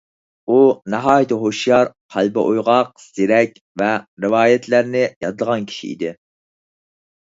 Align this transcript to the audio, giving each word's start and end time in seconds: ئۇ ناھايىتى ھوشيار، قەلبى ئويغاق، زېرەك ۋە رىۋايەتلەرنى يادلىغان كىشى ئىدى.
ئۇ 0.53 0.61
ناھايىتى 0.93 1.37
ھوشيار، 1.43 1.91
قەلبى 2.17 2.43
ئويغاق، 2.47 2.91
زېرەك 3.05 3.63
ۋە 3.85 3.93
رىۋايەتلەرنى 4.27 5.07
يادلىغان 5.15 5.73
كىشى 5.73 5.95
ئىدى. 5.97 6.17